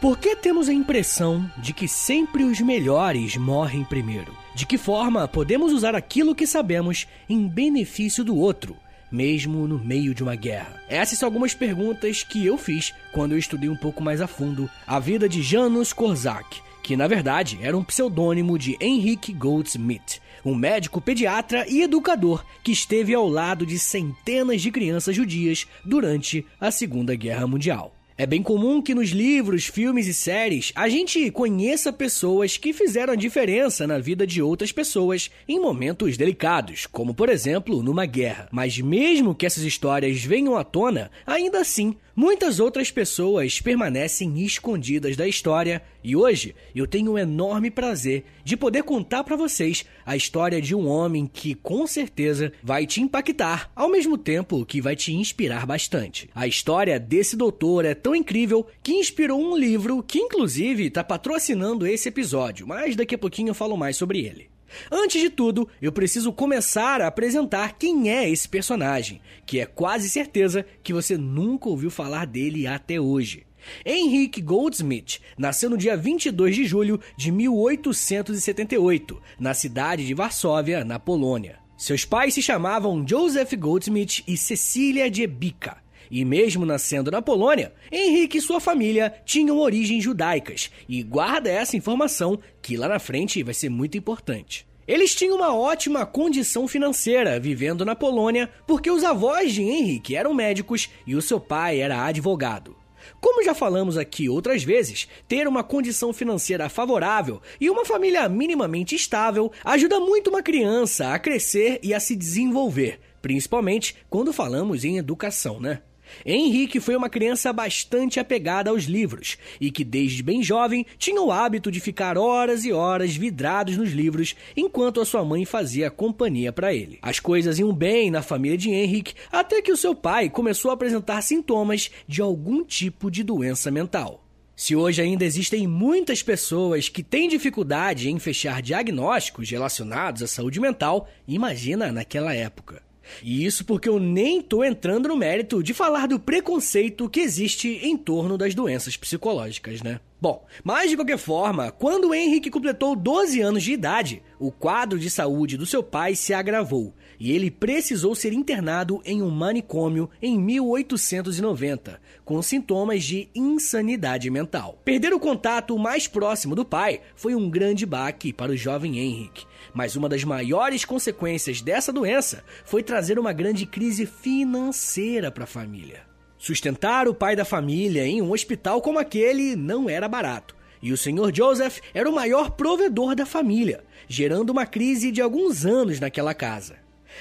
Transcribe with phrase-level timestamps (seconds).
[0.00, 4.34] Por que temos a impressão de que sempre os melhores morrem primeiro?
[4.54, 8.74] De que forma podemos usar aquilo que sabemos em benefício do outro,
[9.12, 10.82] mesmo no meio de uma guerra?
[10.88, 14.70] Essas são algumas perguntas que eu fiz quando eu estudei um pouco mais a fundo
[14.86, 20.54] a vida de Janusz Korczak, que na verdade era um pseudônimo de Henrik Goldsmith, um
[20.54, 26.70] médico pediatra e educador que esteve ao lado de centenas de crianças judias durante a
[26.70, 27.99] Segunda Guerra Mundial.
[28.20, 33.14] É bem comum que nos livros, filmes e séries a gente conheça pessoas que fizeram
[33.14, 38.46] a diferença na vida de outras pessoas em momentos delicados, como por exemplo numa guerra.
[38.52, 45.16] Mas mesmo que essas histórias venham à tona, ainda assim Muitas outras pessoas permanecem escondidas
[45.16, 50.14] da história e hoje eu tenho o enorme prazer de poder contar para vocês a
[50.14, 54.94] história de um homem que com certeza vai te impactar, ao mesmo tempo que vai
[54.94, 56.28] te inspirar bastante.
[56.34, 61.86] A história desse doutor é tão incrível que inspirou um livro que inclusive está patrocinando
[61.86, 64.50] esse episódio, mas daqui a pouquinho eu falo mais sobre ele.
[64.90, 70.08] Antes de tudo, eu preciso começar a apresentar quem é esse personagem, que é quase
[70.08, 73.46] certeza que você nunca ouviu falar dele até hoje.
[73.84, 80.98] Henrik Goldsmith nasceu no dia 22 de julho de 1878, na cidade de Varsóvia, na
[80.98, 81.58] Polônia.
[81.76, 85.78] Seus pais se chamavam Joseph Goldsmith e Cecília Diebica.
[86.10, 91.76] E mesmo nascendo na Polônia, Henrique e sua família tinham origens judaicas, e guarda essa
[91.76, 94.66] informação que lá na frente vai ser muito importante.
[94.88, 100.34] Eles tinham uma ótima condição financeira vivendo na Polônia porque os avós de Henrique eram
[100.34, 102.74] médicos e o seu pai era advogado.
[103.20, 108.94] Como já falamos aqui outras vezes, ter uma condição financeira favorável e uma família minimamente
[108.94, 114.98] estável ajuda muito uma criança a crescer e a se desenvolver, principalmente quando falamos em
[114.98, 115.82] educação, né?
[116.24, 121.32] Henrique foi uma criança bastante apegada aos livros e que desde bem jovem tinha o
[121.32, 126.52] hábito de ficar horas e horas vidrados nos livros enquanto a sua mãe fazia companhia
[126.52, 126.98] para ele.
[127.02, 130.74] As coisas iam bem na família de Henrique até que o seu pai começou a
[130.74, 134.24] apresentar sintomas de algum tipo de doença mental.
[134.60, 140.60] Se hoje ainda existem muitas pessoas que têm dificuldade em fechar diagnósticos relacionados à saúde
[140.60, 142.89] mental, imagina naquela época.
[143.22, 147.80] E isso porque eu nem tô entrando no mérito de falar do preconceito que existe
[147.82, 150.00] em torno das doenças psicológicas, né?
[150.20, 155.08] Bom, mas de qualquer forma, quando Henrique completou 12 anos de idade, o quadro de
[155.08, 160.38] saúde do seu pai se agravou e ele precisou ser internado em um manicômio em
[160.38, 164.80] 1890, com sintomas de insanidade mental.
[164.84, 169.46] Perder o contato mais próximo do pai foi um grande baque para o jovem Henrique,
[169.74, 175.46] mas uma das maiores consequências dessa doença foi trazer uma grande crise financeira para a
[175.46, 176.02] família.
[176.38, 180.56] Sustentar o pai da família em um hospital como aquele não era barato.
[180.82, 181.30] E o Sr.
[181.34, 186.76] Joseph era o maior provedor da família, gerando uma crise de alguns anos naquela casa.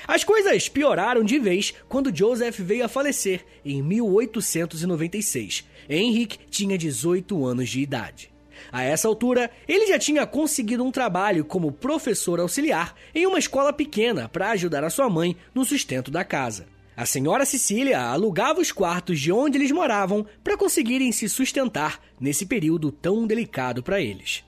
[0.07, 5.65] As coisas pioraram de vez quando Joseph veio a falecer em 1896.
[5.89, 8.31] Henrique tinha 18 anos de idade.
[8.71, 13.73] A essa altura, ele já tinha conseguido um trabalho como professor auxiliar em uma escola
[13.73, 16.67] pequena para ajudar a sua mãe no sustento da casa.
[16.99, 22.45] A senhora Cecília alugava os quartos de onde eles moravam para conseguirem se sustentar nesse
[22.45, 24.43] período tão delicado para eles.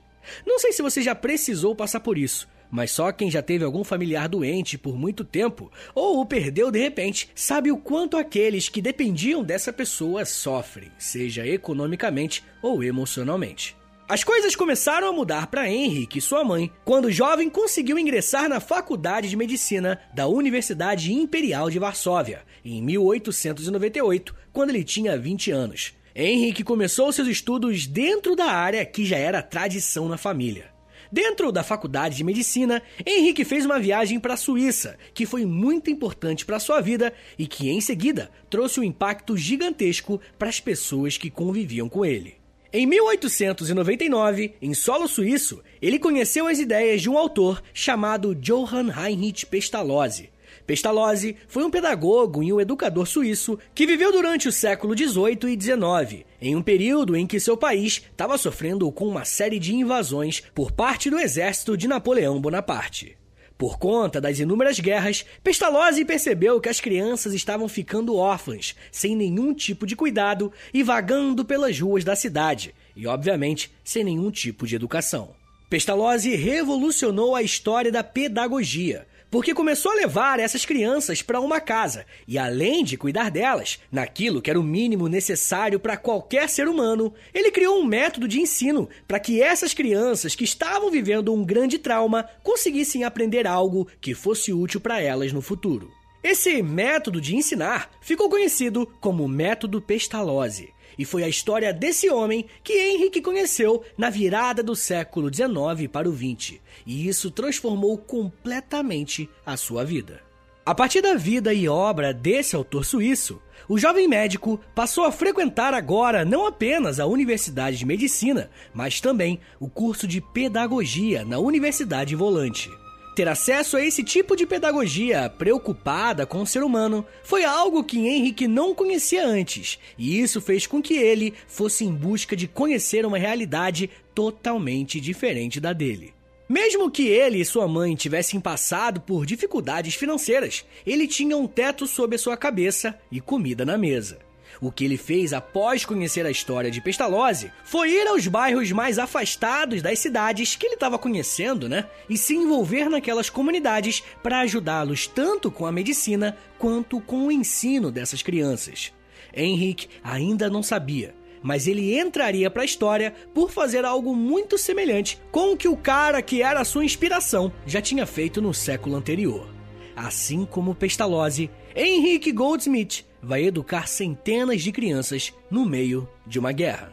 [0.46, 3.84] Não sei se você já precisou passar por isso, mas só quem já teve algum
[3.84, 8.82] familiar doente por muito tempo ou o perdeu de repente sabe o quanto aqueles que
[8.82, 13.76] dependiam dessa pessoa sofrem, seja economicamente ou emocionalmente.
[14.12, 18.60] As coisas começaram a mudar para Henrique sua mãe quando o jovem conseguiu ingressar na
[18.60, 25.94] Faculdade de Medicina da Universidade Imperial de Varsóvia, em 1898, quando ele tinha 20 anos.
[26.14, 30.70] Henrique começou seus estudos dentro da área que já era tradição na família.
[31.10, 35.90] Dentro da faculdade de medicina, Henrique fez uma viagem para a Suíça, que foi muito
[35.90, 41.16] importante para sua vida e que em seguida trouxe um impacto gigantesco para as pessoas
[41.16, 42.41] que conviviam com ele.
[42.74, 49.44] Em 1899, em solo suíço, ele conheceu as ideias de um autor chamado Johann Heinrich
[49.44, 50.30] Pestalozzi.
[50.66, 55.60] Pestalozzi foi um pedagogo e um educador suíço que viveu durante o século XVIII e
[55.60, 60.42] XIX, em um período em que seu país estava sofrendo com uma série de invasões
[60.54, 63.18] por parte do exército de Napoleão Bonaparte.
[63.62, 69.54] Por conta das inúmeras guerras, Pestalozzi percebeu que as crianças estavam ficando órfãs, sem nenhum
[69.54, 74.74] tipo de cuidado e vagando pelas ruas da cidade, e obviamente sem nenhum tipo de
[74.74, 75.30] educação.
[75.70, 82.04] Pestalozzi revolucionou a história da pedagogia, porque começou a levar essas crianças para uma casa
[82.28, 87.14] e, além de cuidar delas, naquilo que era o mínimo necessário para qualquer ser humano,
[87.32, 91.78] ele criou um método de ensino para que essas crianças que estavam vivendo um grande
[91.78, 95.90] trauma conseguissem aprender algo que fosse útil para elas no futuro.
[96.22, 102.46] Esse método de ensinar ficou conhecido como método Pestalozzi e foi a história desse homem
[102.62, 109.28] que Henrique conheceu na virada do século XIX para o XX, e isso transformou completamente
[109.44, 110.20] a sua vida.
[110.64, 115.74] A partir da vida e obra desse autor suíço, o jovem médico passou a frequentar
[115.74, 122.14] agora não apenas a Universidade de Medicina, mas também o curso de Pedagogia na Universidade
[122.14, 122.70] Volante.
[123.14, 127.98] Ter acesso a esse tipo de pedagogia preocupada com o ser humano foi algo que
[127.98, 133.04] Henrique não conhecia antes, e isso fez com que ele fosse em busca de conhecer
[133.04, 136.14] uma realidade totalmente diferente da dele.
[136.48, 141.86] Mesmo que ele e sua mãe tivessem passado por dificuldades financeiras, ele tinha um teto
[141.86, 144.18] sobre a sua cabeça e comida na mesa.
[144.62, 148.96] O que ele fez após conhecer a história de Pestalozzi foi ir aos bairros mais
[148.96, 151.84] afastados das cidades que ele estava conhecendo, né?
[152.08, 157.90] E se envolver naquelas comunidades para ajudá-los tanto com a medicina quanto com o ensino
[157.90, 158.92] dessas crianças.
[159.34, 161.12] Henrique ainda não sabia,
[161.42, 165.76] mas ele entraria para a história por fazer algo muito semelhante com o que o
[165.76, 169.48] cara que era sua inspiração já tinha feito no século anterior.
[169.96, 176.92] Assim como Pestalozzi, Henrique Goldsmith vai educar centenas de crianças no meio de uma guerra.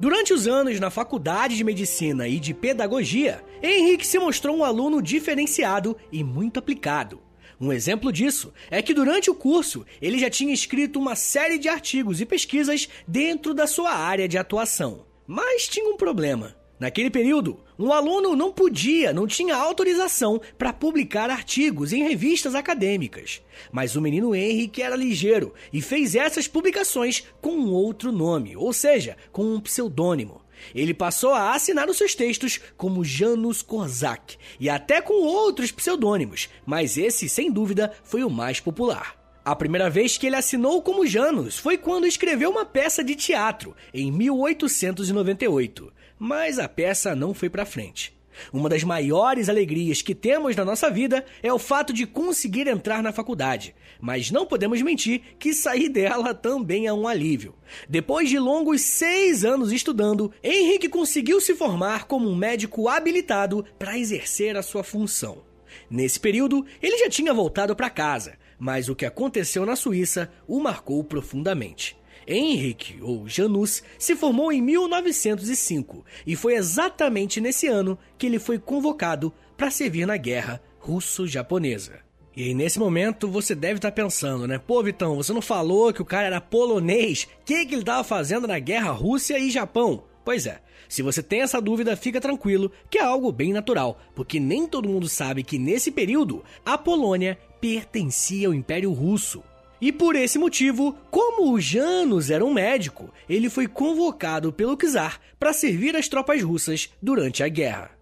[0.00, 5.02] Durante os anos na faculdade de medicina e de pedagogia, Henrique se mostrou um aluno
[5.02, 7.20] diferenciado e muito aplicado.
[7.60, 11.68] Um exemplo disso é que durante o curso ele já tinha escrito uma série de
[11.68, 15.04] artigos e pesquisas dentro da sua área de atuação.
[15.26, 16.54] Mas tinha um problema.
[16.78, 23.40] Naquele período, um aluno não podia, não tinha autorização para publicar artigos em revistas acadêmicas.
[23.70, 28.72] Mas o menino Henrique era ligeiro e fez essas publicações com um outro nome, ou
[28.72, 30.42] seja, com um pseudônimo.
[30.74, 36.48] Ele passou a assinar os seus textos como Janus Kozak e até com outros pseudônimos,
[36.66, 39.16] mas esse, sem dúvida, foi o mais popular.
[39.44, 43.74] A primeira vez que ele assinou como Janus foi quando escreveu uma peça de teatro,
[43.94, 48.18] em 1898 mas a peça não foi para frente.
[48.52, 53.02] Uma das maiores alegrias que temos na nossa vida é o fato de conseguir entrar
[53.02, 57.54] na faculdade, mas não podemos mentir que sair dela também é um alívio.
[57.88, 63.98] Depois de longos seis anos estudando, Henrique conseguiu se formar como um médico habilitado para
[63.98, 65.42] exercer a sua função.
[65.90, 70.60] Nesse período, ele já tinha voltado para casa, mas o que aconteceu na Suíça o
[70.60, 71.96] marcou profundamente.
[72.28, 78.58] Henrique, ou Janus, se formou em 1905 e foi exatamente nesse ano que ele foi
[78.58, 82.00] convocado para servir na guerra russo-japonesa.
[82.36, 84.58] E aí, nesse momento, você deve estar tá pensando, né?
[84.58, 87.24] Pô, Vitão, você não falou que o cara era polonês?
[87.24, 90.04] O que, que ele estava fazendo na guerra Rússia e Japão?
[90.24, 94.38] Pois é, se você tem essa dúvida, fica tranquilo, que é algo bem natural, porque
[94.38, 99.42] nem todo mundo sabe que nesse período a Polônia pertencia ao Império Russo.
[99.80, 105.20] E por esse motivo, como o Janus era um médico, ele foi convocado pelo czar
[105.38, 107.96] para servir as tropas russas durante a guerra.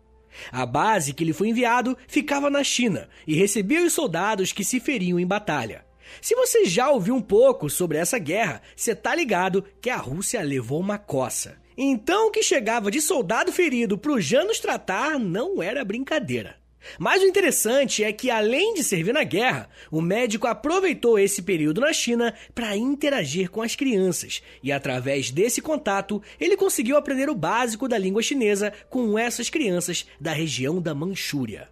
[0.50, 4.80] A base que ele foi enviado ficava na China e recebia os soldados que se
[4.80, 5.84] feriam em batalha.
[6.20, 10.40] Se você já ouviu um pouco sobre essa guerra, você tá ligado que a Rússia
[10.42, 11.56] levou uma coça.
[11.76, 16.56] Então o que chegava de soldado ferido para o Janus tratar não era brincadeira.
[16.98, 21.80] Mas o interessante é que, além de servir na guerra, o médico aproveitou esse período
[21.80, 27.34] na China para interagir com as crianças, e através desse contato, ele conseguiu aprender o
[27.34, 31.68] básico da língua chinesa com essas crianças da região da Manchúria.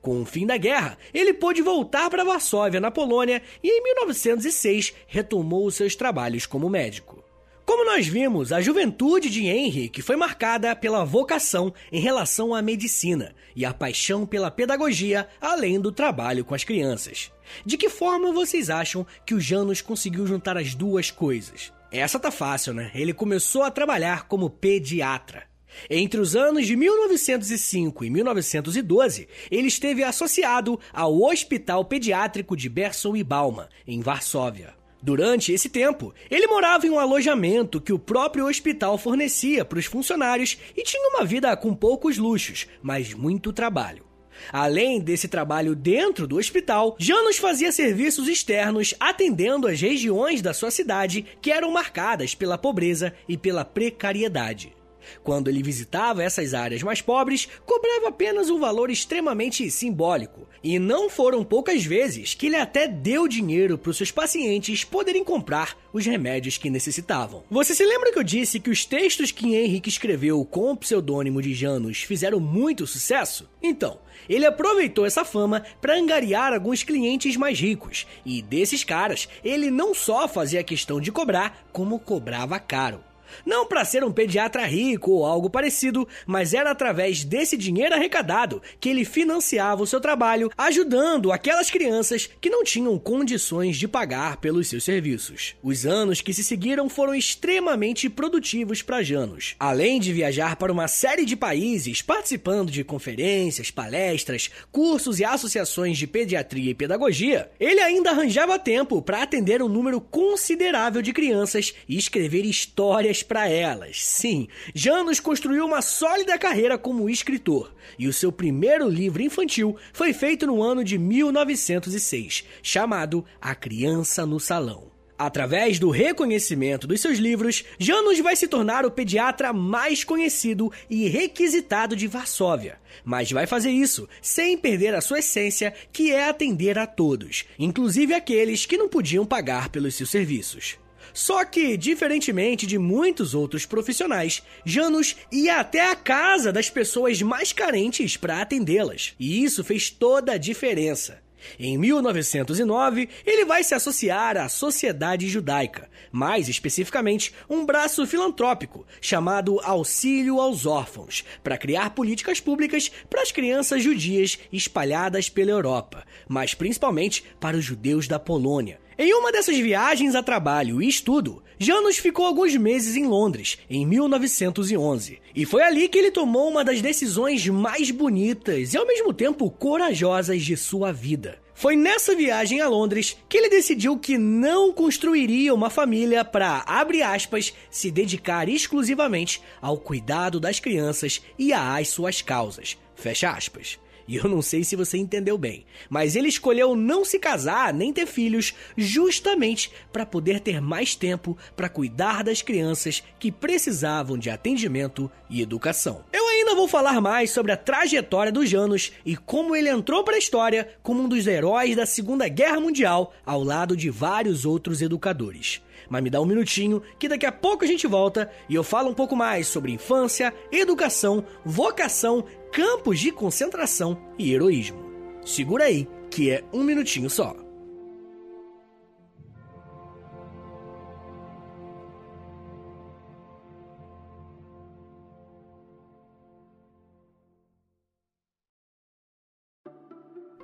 [0.00, 4.94] Com o fim da guerra, ele pôde voltar para Varsóvia, na Polônia, e em 1906
[5.06, 7.25] retomou seus trabalhos como médico.
[7.66, 13.34] Como nós vimos, a juventude de Henrique foi marcada pela vocação em relação à medicina
[13.56, 17.32] e a paixão pela pedagogia, além do trabalho com as crianças.
[17.64, 21.72] De que forma vocês acham que o Janus conseguiu juntar as duas coisas?
[21.90, 22.92] Essa tá fácil, né?
[22.94, 25.42] Ele começou a trabalhar como pediatra.
[25.90, 33.16] Entre os anos de 1905 e 1912, ele esteve associado ao Hospital Pediátrico de Berson
[33.16, 34.75] e Balma, em Varsóvia.
[35.02, 39.84] Durante esse tempo, ele morava em um alojamento que o próprio hospital fornecia para os
[39.84, 44.04] funcionários e tinha uma vida com poucos luxos, mas muito trabalho.
[44.52, 50.70] Além desse trabalho dentro do hospital, Janus fazia serviços externos atendendo as regiões da sua
[50.70, 54.75] cidade que eram marcadas pela pobreza e pela precariedade.
[55.22, 60.46] Quando ele visitava essas áreas mais pobres, cobrava apenas um valor extremamente simbólico.
[60.62, 65.22] E não foram poucas vezes que ele até deu dinheiro para os seus pacientes poderem
[65.22, 67.44] comprar os remédios que necessitavam.
[67.50, 71.40] Você se lembra que eu disse que os textos que Henrique escreveu com o pseudônimo
[71.40, 73.48] de Janus fizeram muito sucesso?
[73.62, 73.98] Então,
[74.28, 79.94] ele aproveitou essa fama para angariar alguns clientes mais ricos, e desses caras, ele não
[79.94, 83.00] só fazia questão de cobrar, como cobrava caro.
[83.44, 88.62] Não para ser um pediatra rico ou algo parecido, mas era através desse dinheiro arrecadado
[88.80, 94.38] que ele financiava o seu trabalho, ajudando aquelas crianças que não tinham condições de pagar
[94.38, 95.54] pelos seus serviços.
[95.62, 99.54] Os anos que se seguiram foram extremamente produtivos para Janos.
[99.58, 105.98] Além de viajar para uma série de países, participando de conferências, palestras, cursos e associações
[105.98, 111.74] de pediatria e pedagogia, ele ainda arranjava tempo para atender um número considerável de crianças
[111.88, 114.04] e escrever histórias para elas.
[114.04, 120.12] Sim, Janos construiu uma sólida carreira como escritor, e o seu primeiro livro infantil foi
[120.12, 124.96] feito no ano de 1906, chamado A Criança no Salão.
[125.18, 131.08] Através do reconhecimento dos seus livros, Janos vai se tornar o pediatra mais conhecido e
[131.08, 132.78] requisitado de Varsóvia.
[133.02, 138.12] Mas vai fazer isso sem perder a sua essência, que é atender a todos, inclusive
[138.12, 140.78] aqueles que não podiam pagar pelos seus serviços.
[141.12, 147.52] Só que, diferentemente de muitos outros profissionais, Janus ia até a casa das pessoas mais
[147.52, 149.14] carentes para atendê-las.
[149.18, 151.26] E isso fez toda a diferença.
[151.58, 159.60] Em 1909, ele vai se associar à Sociedade Judaica, mais especificamente um braço filantrópico chamado
[159.62, 166.54] Auxílio aos Órfãos, para criar políticas públicas para as crianças judias espalhadas pela Europa, mas
[166.54, 171.98] principalmente para os judeus da Polônia, em uma dessas viagens a trabalho e estudo, Janus
[171.98, 176.80] ficou alguns meses em Londres, em 1911, e foi ali que ele tomou uma das
[176.80, 181.38] decisões mais bonitas e ao mesmo tempo corajosas de sua vida.
[181.54, 187.02] Foi nessa viagem a Londres que ele decidiu que não construiria uma família para, abre
[187.02, 193.78] aspas, se dedicar exclusivamente ao cuidado das crianças e às suas causas, fecha aspas.
[194.08, 197.92] E eu não sei se você entendeu bem, mas ele escolheu não se casar nem
[197.92, 204.30] ter filhos justamente para poder ter mais tempo para cuidar das crianças que precisavam de
[204.30, 206.04] atendimento e educação.
[206.12, 210.14] Eu ainda vou falar mais sobre a trajetória dos Janos e como ele entrou para
[210.14, 214.82] a história como um dos heróis da Segunda Guerra Mundial ao lado de vários outros
[214.82, 215.62] educadores.
[215.88, 218.90] Mas me dá um minutinho que daqui a pouco a gente volta e eu falo
[218.90, 222.24] um pouco mais sobre infância, educação, vocação,
[222.56, 224.82] campos de concentração e heroísmo.
[225.22, 227.36] Segura aí, que é um minutinho só.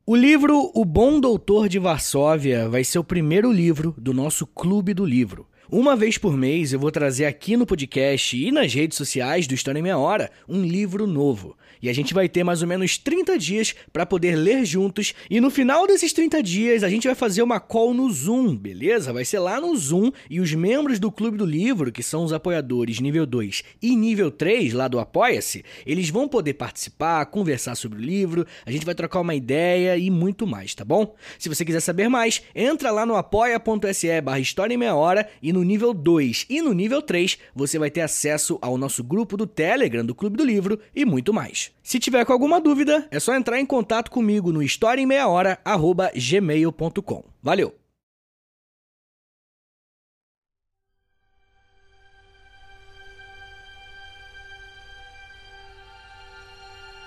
[0.08, 4.94] O livro O Bom Doutor de Varsóvia vai ser o primeiro livro do nosso Clube
[4.94, 5.48] do Livro.
[5.68, 9.54] Uma vez por mês eu vou trazer aqui no podcast e nas redes sociais do
[9.54, 11.56] História em Meia Hora um livro novo.
[11.82, 15.12] E a gente vai ter mais ou menos 30 dias para poder ler juntos.
[15.28, 19.12] E no final desses 30 dias a gente vai fazer uma call no Zoom, beleza?
[19.12, 22.32] Vai ser lá no Zoom e os membros do Clube do Livro, que são os
[22.32, 27.98] apoiadores nível 2 e nível 3 lá do Apoia-se, eles vão poder participar, conversar sobre
[27.98, 31.14] o livro, a gente vai trocar uma ideia e muito mais, tá bom?
[31.38, 35.55] Se você quiser saber mais, entra lá no apoia.se barra História em Meia Hora e
[35.56, 39.46] no nível 2 e no nível 3 você vai ter acesso ao nosso grupo do
[39.46, 41.72] Telegram do Clube do Livro e muito mais.
[41.82, 47.24] Se tiver com alguma dúvida, é só entrar em contato comigo no historiaemmeiahora.gmail.com.
[47.42, 47.74] Valeu!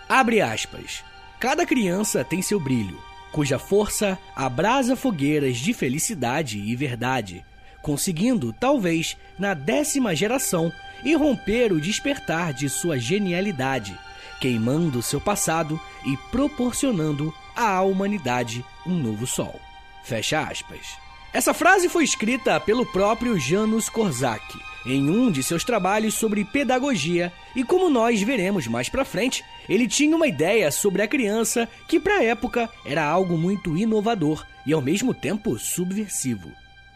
[0.09, 1.03] Abre aspas.
[1.39, 2.99] Cada criança tem seu brilho,
[3.31, 7.45] cuja força abrasa fogueiras de felicidade e verdade,
[7.81, 10.71] conseguindo, talvez, na décima geração,
[11.03, 13.97] irromper o despertar de sua genialidade,
[14.39, 19.59] queimando seu passado e proporcionando à humanidade um novo sol.
[20.03, 20.97] Fecha aspas.
[21.31, 27.31] Essa frase foi escrita pelo próprio Janusz Korczak em um de seus trabalhos sobre pedagogia,
[27.55, 31.99] e como nós veremos mais para frente, ele tinha uma ideia sobre a criança que
[31.99, 36.51] para a época era algo muito inovador e ao mesmo tempo subversivo.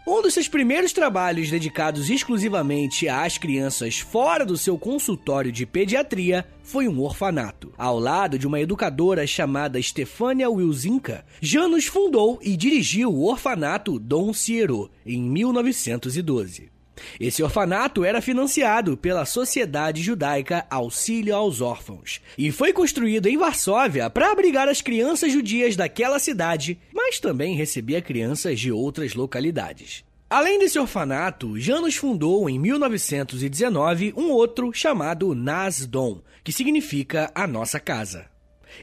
[0.05, 6.45] Um dos seus primeiros trabalhos dedicados exclusivamente às crianças fora do seu consultório de pediatria
[6.62, 7.72] foi um orfanato.
[7.77, 14.33] Ao lado de uma educadora chamada Stefania Wilzinka, Janus fundou e dirigiu o orfanato Dom
[14.33, 16.72] Ciero em 1912.
[17.19, 24.09] Esse orfanato era financiado pela Sociedade Judaica Auxílio aos Órfãos e foi construído em Varsóvia
[24.09, 30.03] para abrigar as crianças judias daquela cidade, mas também recebia crianças de outras localidades.
[30.29, 37.79] Além desse orfanato, Janus fundou em 1919 um outro chamado Nasdom, que significa a nossa
[37.79, 38.32] casa.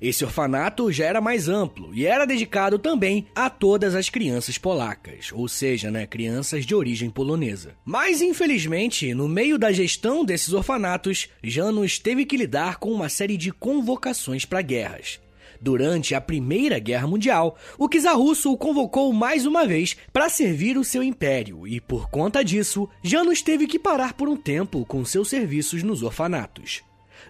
[0.01, 5.31] Esse orfanato já era mais amplo e era dedicado também a todas as crianças polacas,
[5.33, 7.75] ou seja, né, crianças de origem polonesa.
[7.85, 13.37] Mas infelizmente, no meio da gestão desses orfanatos, Janus teve que lidar com uma série
[13.37, 15.21] de convocações para guerras.
[15.61, 20.79] Durante a Primeira Guerra Mundial, o czar russo o convocou mais uma vez para servir
[20.79, 25.05] o seu império e, por conta disso, Janus teve que parar por um tempo com
[25.05, 26.83] seus serviços nos orfanatos.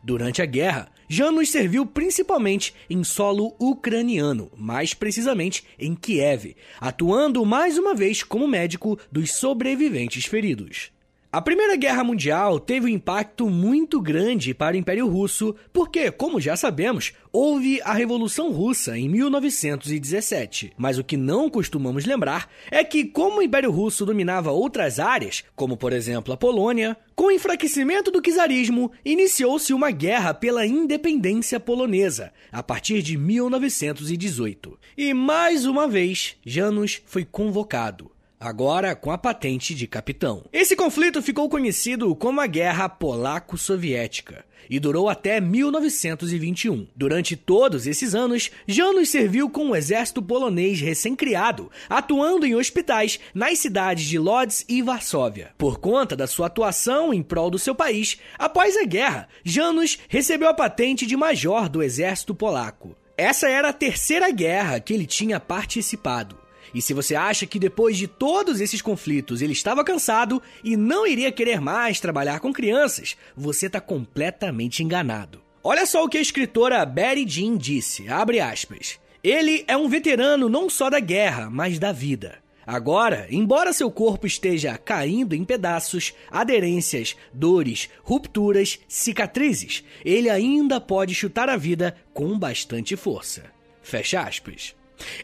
[0.03, 7.77] Durante a guerra, Janus serviu principalmente em solo ucraniano, mais precisamente em Kiev, atuando mais
[7.77, 10.91] uma vez como médico dos sobreviventes feridos.
[11.33, 16.41] A Primeira Guerra Mundial teve um impacto muito grande para o Império Russo, porque, como
[16.41, 20.73] já sabemos, houve a Revolução Russa em 1917.
[20.77, 25.45] Mas o que não costumamos lembrar é que, como o Império Russo dominava outras áreas,
[25.55, 31.61] como por exemplo a Polônia, com o enfraquecimento do czarismo, iniciou-se uma guerra pela independência
[31.61, 34.77] polonesa, a partir de 1918.
[34.99, 40.43] E mais uma vez, Janus foi convocado agora com a patente de capitão.
[40.51, 46.87] Esse conflito ficou conhecido como a Guerra Polaco-Soviética e durou até 1921.
[46.97, 53.59] Durante todos esses anos, Janus serviu com o exército polonês recém-criado, atuando em hospitais nas
[53.59, 55.51] cidades de Lodz e Varsóvia.
[55.59, 60.49] Por conta da sua atuação em prol do seu país, após a guerra, Janus recebeu
[60.49, 62.97] a patente de major do exército polaco.
[63.17, 66.39] Essa era a terceira guerra que ele tinha participado.
[66.75, 71.07] E se você acha que depois de todos esses conflitos ele estava cansado e não
[71.07, 75.41] iria querer mais trabalhar com crianças, você está completamente enganado.
[75.63, 78.99] Olha só o que a escritora Betty Jean disse, abre aspas.
[79.23, 82.39] Ele é um veterano não só da guerra, mas da vida.
[82.67, 91.15] Agora, embora seu corpo esteja caindo em pedaços, aderências, dores, rupturas, cicatrizes, ele ainda pode
[91.15, 93.45] chutar a vida com bastante força.
[93.83, 94.75] Fecha aspas.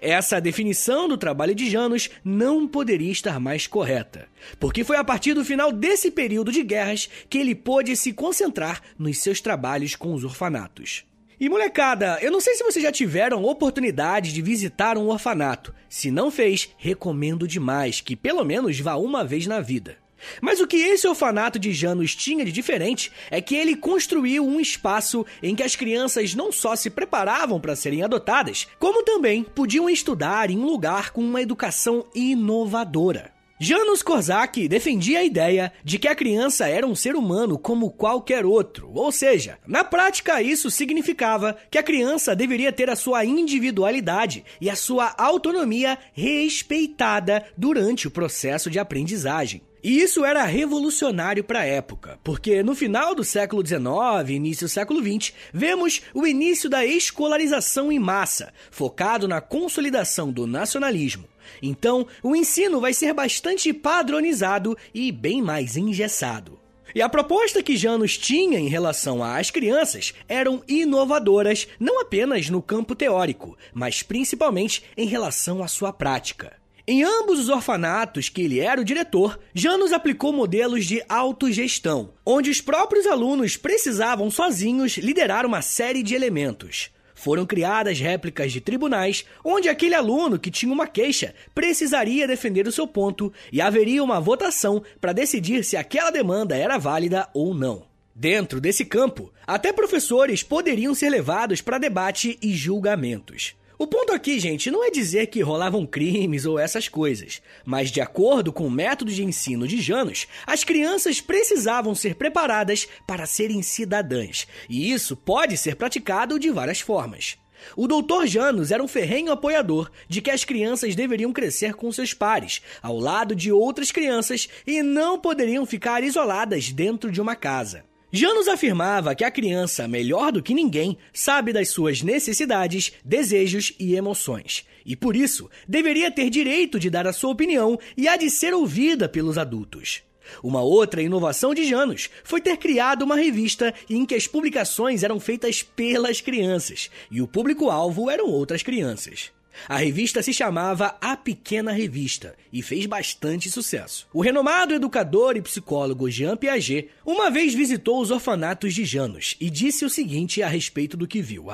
[0.01, 5.35] Essa definição do trabalho de Janus não poderia estar mais correta, porque foi a partir
[5.35, 10.15] do final desse período de guerras que ele pôde se concentrar nos seus trabalhos com
[10.15, 11.05] os orfanatos.
[11.39, 15.75] E molecada, eu não sei se vocês já tiveram oportunidade de visitar um orfanato.
[15.87, 19.99] Se não fez, recomendo demais que pelo menos vá uma vez na vida.
[20.41, 24.61] Mas o que esse orfanato de Janus tinha de diferente é que ele construiu um
[24.61, 29.89] espaço em que as crianças não só se preparavam para serem adotadas, como também podiam
[29.89, 33.37] estudar em um lugar com uma educação inovadora.
[33.59, 38.45] Janusz Korczak defendia a ideia de que a criança era um ser humano como qualquer
[38.45, 44.45] outro, ou seja, na prática isso significava que a criança deveria ter a sua individualidade
[44.61, 49.63] e a sua autonomia respeitada durante o processo de aprendizagem.
[49.83, 54.71] E isso era revolucionário para a época, porque no final do século XIX início do
[54.71, 61.25] século XX, vemos o início da escolarização em massa, focado na consolidação do nacionalismo.
[61.63, 66.59] Então, o ensino vai ser bastante padronizado e bem mais engessado.
[66.95, 72.63] E a proposta que Janus tinha em relação às crianças eram inovadoras não apenas no
[72.63, 76.57] campo teórico, mas principalmente em relação à sua prática.
[76.89, 82.49] Em ambos os orfanatos que ele era o diretor, Janus aplicou modelos de autogestão, onde
[82.49, 86.91] os próprios alunos precisavam sozinhos liderar uma série de elementos.
[87.13, 92.73] Foram criadas réplicas de tribunais, onde aquele aluno que tinha uma queixa precisaria defender o
[92.73, 97.85] seu ponto e haveria uma votação para decidir se aquela demanda era válida ou não.
[98.15, 103.57] Dentro desse campo, até professores poderiam ser levados para debate e julgamentos.
[103.79, 108.01] O ponto aqui, gente, não é dizer que rolavam crimes ou essas coisas, mas de
[108.01, 113.61] acordo com o método de ensino de Janos, as crianças precisavam ser preparadas para serem
[113.61, 117.37] cidadãs, e isso pode ser praticado de várias formas.
[117.77, 118.27] O Dr.
[118.27, 122.99] Janos era um ferrenho apoiador de que as crianças deveriam crescer com seus pares, ao
[122.99, 127.85] lado de outras crianças, e não poderiam ficar isoladas dentro de uma casa.
[128.17, 133.95] Janus afirmava que a criança, melhor do que ninguém, sabe das suas necessidades, desejos e
[133.95, 138.31] emoções, e por isso deveria ter direito de dar a sua opinião e a de
[138.31, 140.03] ser ouvida pelos adultos.
[140.43, 145.21] Uma outra inovação de Janus foi ter criado uma revista em que as publicações eram
[145.21, 149.31] feitas pelas crianças e o público-alvo eram outras crianças.
[149.69, 154.07] A revista se chamava A Pequena Revista e fez bastante sucesso.
[154.13, 159.51] O renomado educador e psicólogo Jean Piaget uma vez visitou os orfanatos de Janos e
[159.51, 161.51] disse o seguinte a respeito do que viu,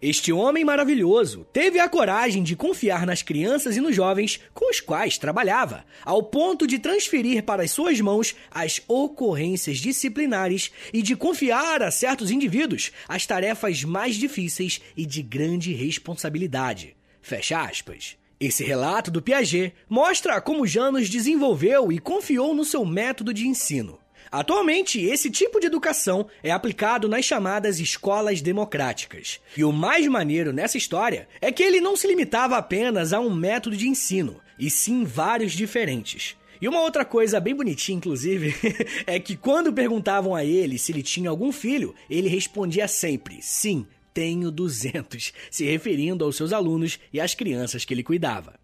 [0.00, 4.80] este homem maravilhoso teve a coragem de confiar nas crianças e nos jovens com os
[4.80, 11.16] quais trabalhava, ao ponto de transferir para as suas mãos as ocorrências disciplinares e de
[11.16, 16.96] confiar a certos indivíduos as tarefas mais difíceis e de grande responsabilidade.
[17.20, 18.16] Fecha aspas.
[18.38, 23.98] Esse relato do Piaget mostra como Janus desenvolveu e confiou no seu método de ensino.
[24.30, 29.40] Atualmente, esse tipo de educação é aplicado nas chamadas escolas democráticas.
[29.56, 33.34] E o mais maneiro nessa história é que ele não se limitava apenas a um
[33.34, 36.36] método de ensino, e sim vários diferentes.
[36.60, 38.54] E uma outra coisa bem bonitinha, inclusive,
[39.06, 43.86] é que quando perguntavam a ele se ele tinha algum filho, ele respondia sempre: sim,
[44.14, 48.54] tenho 200, se referindo aos seus alunos e às crianças que ele cuidava.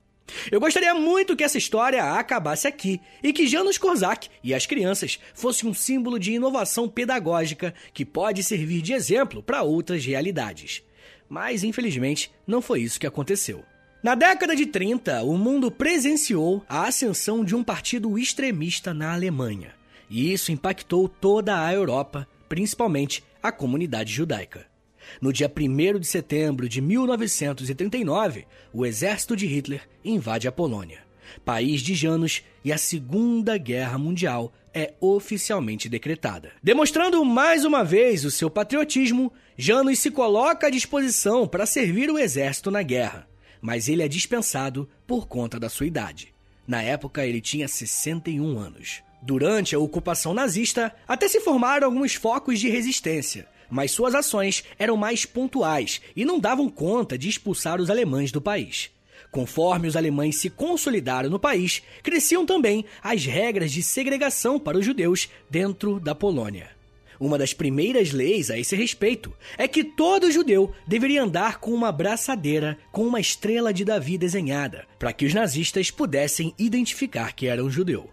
[0.51, 5.19] Eu gostaria muito que essa história acabasse aqui e que Janusz Korczak e as crianças
[5.35, 10.83] fossem um símbolo de inovação pedagógica que pode servir de exemplo para outras realidades.
[11.29, 13.65] Mas, infelizmente, não foi isso que aconteceu.
[14.03, 19.75] Na década de 30, o mundo presenciou a ascensão de um partido extremista na Alemanha,
[20.11, 24.72] e isso impactou toda a Europa, principalmente a comunidade judaica.
[25.21, 31.01] No dia 1 de setembro de 1939, o exército de Hitler invade a Polônia,
[31.45, 36.53] país de Janos, e a Segunda Guerra Mundial é oficialmente decretada.
[36.63, 42.19] Demonstrando mais uma vez o seu patriotismo, Janos se coloca à disposição para servir o
[42.19, 43.29] exército na guerra,
[43.61, 46.33] mas ele é dispensado por conta da sua idade.
[46.67, 49.03] Na época, ele tinha 61 anos.
[49.21, 54.99] Durante a ocupação nazista, até se formaram alguns focos de resistência, mas suas ações eram
[54.99, 58.91] mais pontuais e não davam conta de expulsar os alemães do país.
[59.31, 64.85] Conforme os alemães se consolidaram no país, cresciam também as regras de segregação para os
[64.85, 66.69] judeus dentro da Polônia.
[67.19, 71.91] Uma das primeiras leis a esse respeito é que todo judeu deveria andar com uma
[71.91, 77.65] braçadeira com uma estrela de Davi desenhada, para que os nazistas pudessem identificar que era
[77.65, 78.11] um judeu.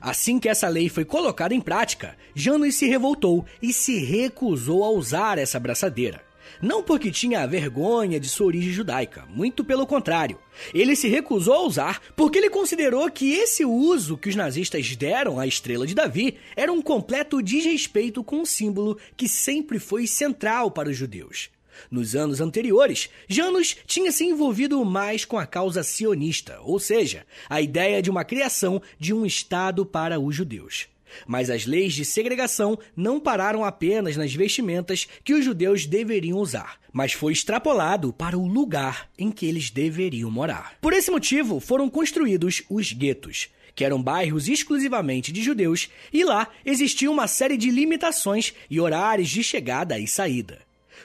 [0.00, 4.90] Assim que essa lei foi colocada em prática, Janus se revoltou e se recusou a
[4.90, 6.22] usar essa braçadeira.
[6.60, 10.38] Não porque tinha vergonha de sua origem judaica, muito pelo contrário.
[10.72, 15.38] Ele se recusou a usar porque ele considerou que esse uso que os nazistas deram
[15.38, 20.70] à estrela de Davi era um completo desrespeito com um símbolo que sempre foi central
[20.70, 21.50] para os judeus.
[21.90, 27.60] Nos anos anteriores, Janus tinha se envolvido mais com a causa sionista, ou seja, a
[27.60, 30.88] ideia de uma criação de um Estado para os judeus.
[31.26, 36.80] Mas as leis de segregação não pararam apenas nas vestimentas que os judeus deveriam usar,
[36.92, 40.76] mas foi extrapolado para o lugar em que eles deveriam morar.
[40.80, 46.48] Por esse motivo, foram construídos os guetos, que eram bairros exclusivamente de judeus, e lá
[46.64, 50.63] existia uma série de limitações e horários de chegada e saída.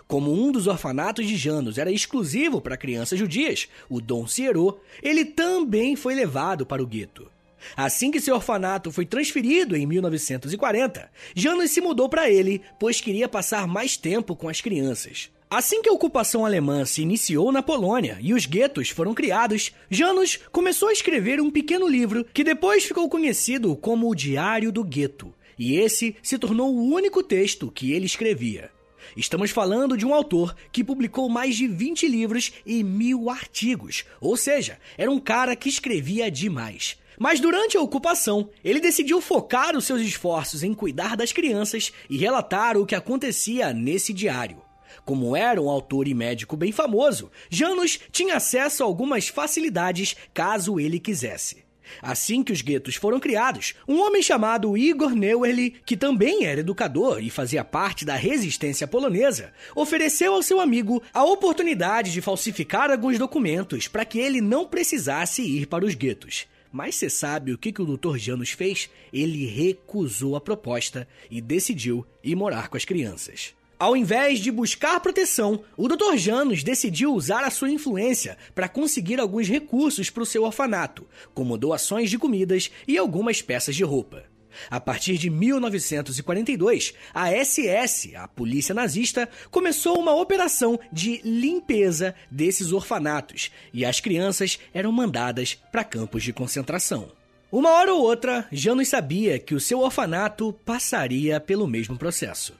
[0.09, 5.23] Como um dos orfanatos de Janos era exclusivo para crianças judias, o Dom Cierot, ele
[5.23, 7.29] também foi levado para o gueto.
[7.77, 13.29] Assim que seu orfanato foi transferido em 1940, Janos se mudou para ele, pois queria
[13.29, 15.29] passar mais tempo com as crianças.
[15.47, 20.39] Assim que a ocupação alemã se iniciou na Polônia e os guetos foram criados, Janos
[20.51, 25.31] começou a escrever um pequeno livro que depois ficou conhecido como o Diário do Gueto
[25.55, 28.71] e esse se tornou o único texto que ele escrevia.
[29.15, 34.35] Estamos falando de um autor que publicou mais de 20 livros e mil artigos, ou
[34.37, 36.97] seja, era um cara que escrevia demais.
[37.17, 42.17] Mas durante a ocupação, ele decidiu focar os seus esforços em cuidar das crianças e
[42.17, 44.61] relatar o que acontecia nesse diário.
[45.03, 50.79] Como era um autor e médico bem famoso, Janus tinha acesso a algumas facilidades caso
[50.79, 51.68] ele quisesse.
[52.01, 57.21] Assim que os guetos foram criados, um homem chamado Igor Neuerli, que também era educador
[57.21, 63.17] e fazia parte da resistência polonesa, ofereceu ao seu amigo a oportunidade de falsificar alguns
[63.17, 66.47] documentos para que ele não precisasse ir para os guetos.
[66.71, 68.17] Mas você sabe o que, que o Dr.
[68.17, 68.89] Janus fez?
[69.11, 73.55] Ele recusou a proposta e decidiu ir morar com as crianças.
[73.79, 76.17] Ao invés de buscar proteção, o Dr.
[76.17, 81.57] Janus decidiu usar a sua influência para conseguir alguns recursos para o seu orfanato, como
[81.57, 84.25] doações de comidas e algumas peças de roupa.
[84.69, 92.73] A partir de 1942, a SS, a polícia nazista, começou uma operação de limpeza desses
[92.73, 97.13] orfanatos e as crianças eram mandadas para campos de concentração.
[97.49, 102.53] Uma hora ou outra, Janus sabia que o seu orfanato passaria pelo mesmo processo.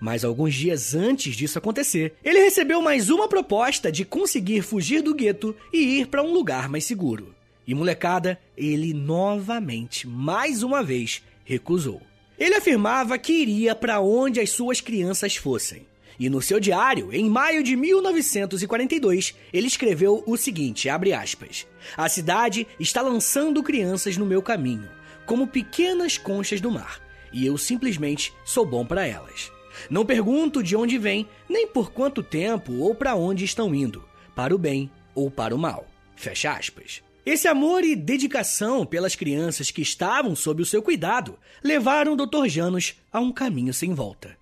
[0.00, 5.14] Mas alguns dias antes disso acontecer, ele recebeu mais uma proposta de conseguir fugir do
[5.14, 7.34] gueto e ir para um lugar mais seguro.
[7.66, 12.00] E molecada, ele novamente, mais uma vez, recusou.
[12.38, 15.86] Ele afirmava que iria para onde as suas crianças fossem.
[16.18, 22.66] E no seu diário, em maio de 1942, ele escreveu o seguinte, aspas: A cidade
[22.80, 24.88] está lançando crianças no meu caminho,
[25.26, 27.00] como pequenas conchas do mar,
[27.32, 29.55] e eu simplesmente sou bom para elas.
[29.90, 34.54] Não pergunto de onde vêm, nem por quanto tempo ou para onde estão indo, para
[34.54, 35.86] o bem ou para o mal.
[36.14, 37.02] Fecha aspas.
[37.24, 42.46] Esse amor e dedicação pelas crianças que estavam sob o seu cuidado levaram o Dr.
[42.46, 44.36] Janos a um caminho sem volta.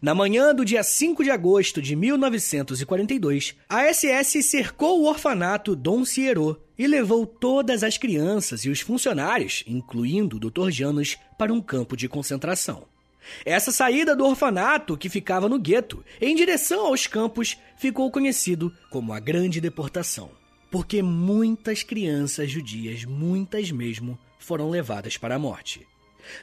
[0.00, 6.04] Na manhã do dia 5 de agosto de 1942, a SS cercou o orfanato Dom
[6.04, 10.70] Cierot e levou todas as crianças e os funcionários, incluindo o Dr.
[10.70, 12.84] Janos, para um campo de concentração.
[13.44, 19.12] Essa saída do orfanato, que ficava no gueto, em direção aos campos, ficou conhecido como
[19.12, 20.30] a Grande Deportação,
[20.70, 25.86] porque muitas crianças judias, muitas mesmo, foram levadas para a morte.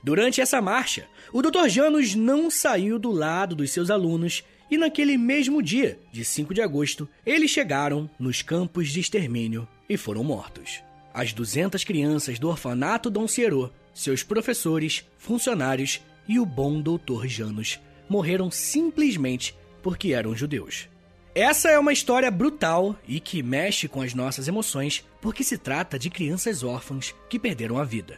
[0.03, 1.67] Durante essa marcha, o Dr.
[1.67, 6.61] Janus não saiu do lado dos seus alunos e naquele mesmo dia, de 5 de
[6.61, 10.81] agosto, eles chegaram nos campos de extermínio e foram mortos.
[11.13, 17.79] As 200 crianças do orfanato Dom Cierot, seus professores, funcionários e o bom doutor Janus
[18.09, 20.87] morreram simplesmente porque eram judeus.
[21.33, 25.99] Essa é uma história brutal e que mexe com as nossas emoções porque se trata
[25.99, 28.17] de crianças órfãs que perderam a vida.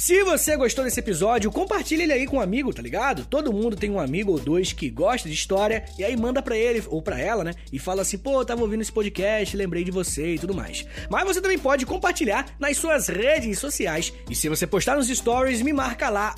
[0.00, 3.26] Se você gostou desse episódio, compartilhe ele aí com um amigo, tá ligado?
[3.26, 6.56] Todo mundo tem um amigo ou dois que gosta de história e aí manda para
[6.56, 7.52] ele ou para ela, né?
[7.70, 10.86] E fala assim: "Pô, tava ouvindo esse podcast, lembrei de você" e tudo mais.
[11.10, 15.60] Mas você também pode compartilhar nas suas redes sociais e se você postar nos stories,
[15.60, 16.34] me marca lá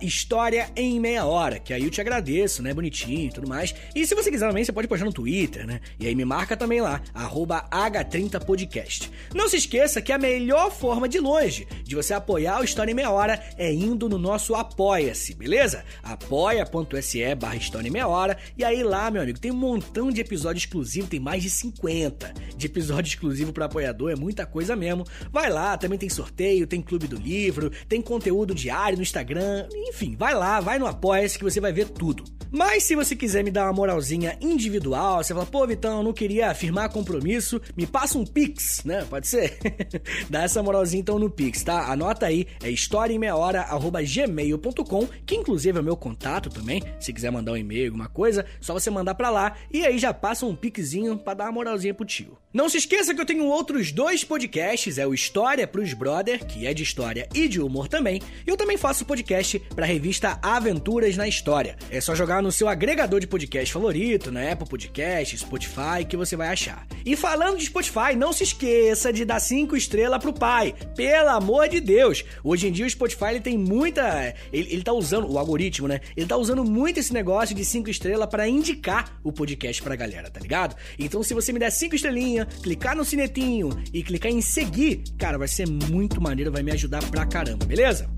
[0.00, 2.72] @história em meia hora, que aí eu te agradeço, né?
[2.72, 3.74] Bonitinho e tudo mais.
[3.94, 5.78] E se você quiser também, você pode postar no Twitter, né?
[6.00, 9.10] E aí me marca também lá H30podcast.
[9.34, 12.96] Não se esqueça que a melhor forma de longe de você apoiar o História em
[12.96, 15.84] Meia Hora é indo no nosso Apoia-se, beleza?
[16.02, 18.38] apoia.se barra História Meia Hora.
[18.56, 22.32] E aí lá, meu amigo, tem um montão de episódio exclusivo, tem mais de 50
[22.56, 25.04] de episódio exclusivo para apoiador, é muita coisa mesmo.
[25.30, 30.14] Vai lá, também tem sorteio, tem clube do livro, tem conteúdo diário no Instagram, enfim,
[30.16, 32.24] vai lá, vai no Apoia-se que você vai ver tudo.
[32.50, 36.12] Mas se você quiser me dar uma moralzinha individual, você fala, pô, Vitão, eu não
[36.12, 39.04] queria firmar compromisso, me passa um Pix, né?
[39.10, 39.58] Pode ser?
[40.30, 41.90] Dá essa moralzinha então no Pix, tá?
[41.90, 46.82] Anota aí, é historiaemmeiahora.gmail.com, que inclusive é meu contato também.
[47.00, 50.12] Se quiser mandar um e-mail, alguma coisa, só você mandar pra lá e aí já
[50.12, 52.36] passa um pixinho pra dar uma moralzinha pro tio.
[52.52, 56.68] Não se esqueça que eu tenho outros dois podcasts, é o História pros Brother, que
[56.68, 61.16] é de história e de humor também, e eu também faço podcast pra revista Aventuras
[61.16, 61.76] na História.
[61.90, 66.36] É só jogar no seu agregador de podcast favorito, na Apple Podcast, Spotify, que você
[66.36, 66.86] vai achar.
[67.04, 70.72] E falando de Spotify, não se esqueça de dar cinco estrelas pro pai.
[70.94, 72.24] Pelo amor de Deus!
[72.64, 74.34] Hoje em dia o Spotify ele tem muita.
[74.50, 76.00] Ele, ele tá usando, o algoritmo, né?
[76.16, 80.30] Ele tá usando muito esse negócio de cinco estrelas para indicar o podcast pra galera,
[80.30, 80.74] tá ligado?
[80.98, 85.36] Então se você me der cinco estrelinhas, clicar no sinetinho e clicar em seguir, cara,
[85.36, 88.08] vai ser muito maneiro, vai me ajudar pra caramba, beleza?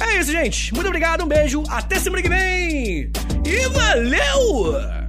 [0.00, 0.72] É isso, gente.
[0.72, 3.10] Muito obrigado, um beijo, até semana que vem
[3.44, 5.07] e valeu!